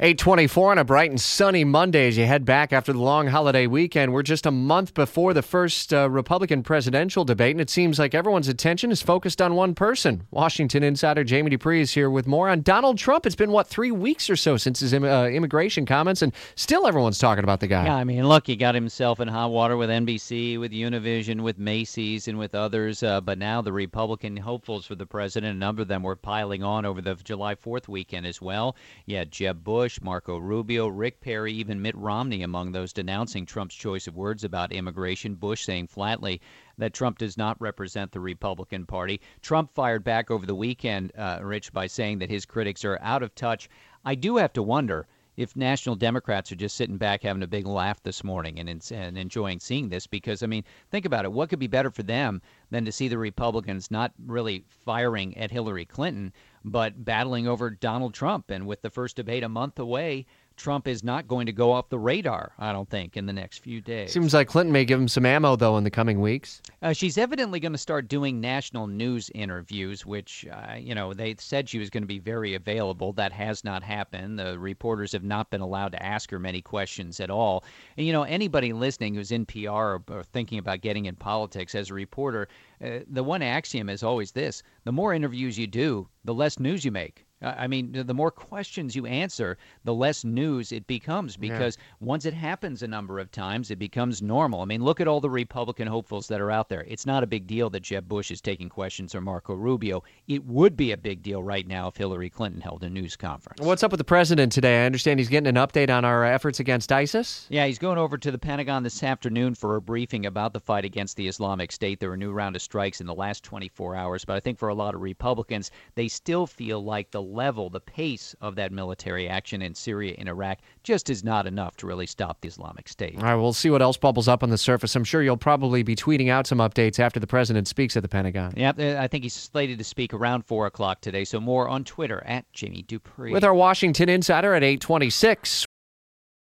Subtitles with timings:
[0.00, 3.66] 824 on a bright and sunny Monday as you head back after the long holiday
[3.66, 4.12] weekend.
[4.12, 8.14] We're just a month before the first uh, Republican presidential debate, and it seems like
[8.14, 10.22] everyone's attention is focused on one person.
[10.30, 13.26] Washington insider Jamie Dupree is here with more on Donald Trump.
[13.26, 17.18] It's been, what, three weeks or so since his uh, immigration comments, and still everyone's
[17.18, 17.86] talking about the guy.
[17.86, 21.58] Yeah, I mean, look, he got himself in hot water with NBC, with Univision, with
[21.58, 25.82] Macy's, and with others, uh, but now the Republican hopefuls for the president, a number
[25.82, 28.76] of them were piling on over the July 4th weekend as well.
[29.04, 29.87] Yeah, Jeb Bush.
[29.88, 34.44] Bush, Marco Rubio, Rick Perry, even Mitt Romney among those denouncing Trump's choice of words
[34.44, 35.34] about immigration.
[35.34, 36.42] Bush saying flatly
[36.76, 39.18] that Trump does not represent the Republican Party.
[39.40, 43.22] Trump fired back over the weekend, uh, Rich, by saying that his critics are out
[43.22, 43.70] of touch.
[44.04, 45.06] I do have to wonder
[45.38, 49.16] if national Democrats are just sitting back having a big laugh this morning and, and
[49.16, 51.30] enjoying seeing this because, I mean, think about it.
[51.30, 52.42] What could be better for them
[52.72, 56.32] than to see the Republicans not really firing at Hillary Clinton,
[56.64, 58.50] but battling over Donald Trump.
[58.50, 60.26] And with the first debate a month away,
[60.58, 63.58] Trump is not going to go off the radar, I don't think, in the next
[63.58, 64.12] few days.
[64.12, 66.60] Seems like Clinton may give him some ammo, though, in the coming weeks.
[66.82, 71.36] Uh, she's evidently going to start doing national news interviews, which, uh, you know, they
[71.38, 73.12] said she was going to be very available.
[73.12, 74.38] That has not happened.
[74.38, 77.64] The reporters have not been allowed to ask her many questions at all.
[77.96, 81.74] And, you know, anybody listening who's in PR or, or thinking about getting in politics
[81.74, 82.48] as a reporter,
[82.84, 86.84] uh, the one axiom is always this the more interviews you do, the less news
[86.84, 87.26] you make.
[87.40, 91.84] I mean, the more questions you answer, the less news it becomes because yeah.
[92.00, 94.60] once it happens a number of times, it becomes normal.
[94.60, 96.84] I mean, look at all the Republican hopefuls that are out there.
[96.88, 100.02] It's not a big deal that Jeb Bush is taking questions or Marco Rubio.
[100.26, 103.60] It would be a big deal right now if Hillary Clinton held a news conference.
[103.60, 104.82] What's up with the president today?
[104.82, 107.46] I understand he's getting an update on our uh, efforts against ISIS.
[107.50, 110.84] Yeah, he's going over to the Pentagon this afternoon for a briefing about the fight
[110.84, 112.00] against the Islamic State.
[112.00, 114.58] There were a new round of strikes in the last 24 hours, but I think
[114.58, 118.72] for a lot of Republicans, they still feel like the level, the pace of that
[118.72, 122.88] military action in Syria and Iraq just is not enough to really stop the Islamic
[122.88, 123.16] State.
[123.16, 124.94] All right, we'll see what else bubbles up on the surface.
[124.96, 128.08] I'm sure you'll probably be tweeting out some updates after the president speaks at the
[128.08, 128.54] Pentagon.
[128.56, 131.84] Yeah, uh, I think he's slated to speak around 4 o'clock today, so more on
[131.84, 133.32] Twitter at Jamie Dupree.
[133.32, 135.66] With our Washington Insider at 826.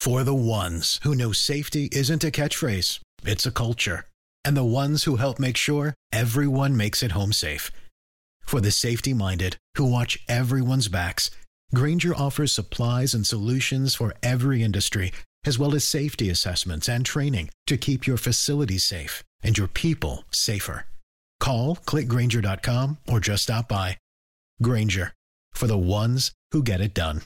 [0.00, 4.06] For the ones who know safety isn't a catchphrase, it's a culture.
[4.44, 7.70] And the ones who help make sure everyone makes it home safe
[8.52, 11.30] for the safety minded who watch everyone's backs,
[11.74, 15.10] Grainger offers supplies and solutions for every industry,
[15.46, 20.24] as well as safety assessments and training to keep your facilities safe and your people
[20.30, 20.84] safer.
[21.40, 23.96] Call clickgrainger.com or just stop by.
[24.60, 25.14] Grainger
[25.54, 27.22] for the ones who get it done.